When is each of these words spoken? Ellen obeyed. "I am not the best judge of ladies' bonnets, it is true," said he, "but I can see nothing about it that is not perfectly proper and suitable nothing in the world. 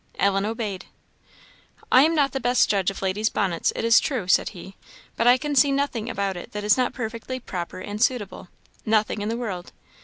Ellen 0.17 0.45
obeyed. 0.45 0.85
"I 1.91 2.01
am 2.05 2.15
not 2.15 2.31
the 2.31 2.39
best 2.39 2.67
judge 2.67 2.89
of 2.89 3.03
ladies' 3.03 3.29
bonnets, 3.29 3.71
it 3.75 3.85
is 3.85 3.99
true," 3.99 4.27
said 4.27 4.49
he, 4.49 4.75
"but 5.15 5.27
I 5.27 5.37
can 5.37 5.53
see 5.53 5.71
nothing 5.71 6.09
about 6.09 6.35
it 6.37 6.53
that 6.53 6.63
is 6.63 6.75
not 6.75 6.91
perfectly 6.95 7.39
proper 7.39 7.79
and 7.81 8.01
suitable 8.01 8.47
nothing 8.83 9.21
in 9.21 9.29
the 9.29 9.37
world. 9.37 9.71